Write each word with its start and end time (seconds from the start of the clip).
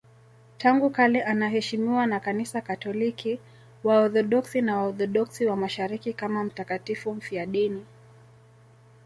Tangu 0.57 0.89
kale 0.89 1.23
anaheshimiwa 1.23 2.07
na 2.07 2.19
Kanisa 2.19 2.61
Katoliki, 2.61 3.39
Waorthodoksi 3.83 4.61
na 4.61 4.77
Waorthodoksi 4.77 5.45
wa 5.45 5.55
Mashariki 5.55 6.13
kama 6.13 6.43
mtakatifu 6.43 7.13
mfiadini. 7.13 7.85